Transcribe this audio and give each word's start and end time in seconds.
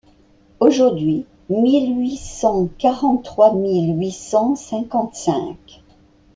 aujourd'hui 0.59 1.27
mille 1.47 1.95
huit 1.99 2.17
cent 2.17 2.67
quarante-trois–mille 2.79 3.99
huit 3.99 4.09
cent 4.13 4.55
cinquante-cinq 4.55 5.83